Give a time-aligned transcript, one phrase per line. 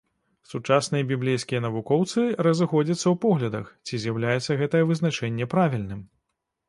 [0.51, 6.01] Сучасныя біблейскія навукоўцы разыходзяцца ў поглядах, ці з'яўляецца гэтае вызначэнне правільным.